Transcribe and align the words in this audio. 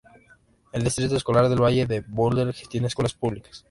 El 0.73 0.83
Distrito 0.83 1.15
Escolar 1.15 1.47
del 1.47 1.61
Valle 1.63 1.85
de 1.85 1.99
Boulder 2.01 2.51
gestiona 2.55 2.87
escuelas 2.87 3.13
públicas. 3.13 3.59